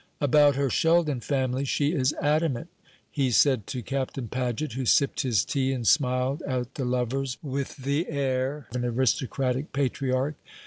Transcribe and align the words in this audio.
"About 0.19 0.55
her 0.55 0.71
Sheldon 0.71 1.19
family 1.19 1.63
she 1.63 1.93
is 1.93 2.11
adamant," 2.19 2.69
he 3.11 3.29
said 3.29 3.67
to 3.67 3.83
Captain 3.83 4.27
Paget, 4.27 4.73
who 4.73 4.83
sipped 4.83 5.21
his 5.21 5.45
tea 5.45 5.71
and 5.73 5.87
smiled 5.87 6.41
at 6.47 6.73
the 6.73 6.85
lovers 6.85 7.37
with 7.43 7.75
the 7.75 8.09
air 8.09 8.65
of 8.71 8.77
an 8.77 8.83
aristocratic 8.85 9.71
patriarch. 9.73 10.33